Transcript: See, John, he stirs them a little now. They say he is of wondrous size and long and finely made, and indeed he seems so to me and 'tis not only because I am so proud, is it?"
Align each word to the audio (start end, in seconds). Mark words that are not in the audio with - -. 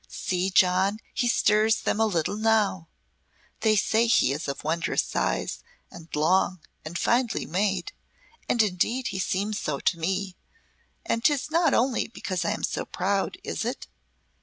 See, 0.07 0.49
John, 0.49 0.97
he 1.13 1.27
stirs 1.27 1.81
them 1.81 1.99
a 1.99 2.07
little 2.07 2.35
now. 2.35 2.87
They 3.59 3.75
say 3.75 4.07
he 4.07 4.31
is 4.33 4.47
of 4.47 4.63
wondrous 4.63 5.03
size 5.03 5.63
and 5.91 6.09
long 6.15 6.59
and 6.83 6.97
finely 6.97 7.45
made, 7.45 7.93
and 8.49 8.63
indeed 8.63 9.09
he 9.09 9.19
seems 9.19 9.59
so 9.59 9.79
to 9.79 9.99
me 9.99 10.37
and 11.05 11.23
'tis 11.23 11.51
not 11.51 11.75
only 11.75 12.07
because 12.07 12.43
I 12.43 12.49
am 12.49 12.63
so 12.63 12.83
proud, 12.83 13.37
is 13.43 13.63
it?" 13.63 13.85